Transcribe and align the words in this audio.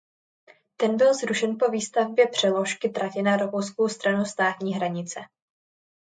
Ten 0.77 0.97
byl 0.97 1.13
zrušen 1.13 1.57
po 1.59 1.67
výstavbě 1.67 2.27
přeložky 2.27 2.89
tratě 2.89 3.21
na 3.21 3.37
rakouskou 3.37 3.87
stranu 3.89 4.25
státní 4.25 4.73
hranice. 4.73 5.19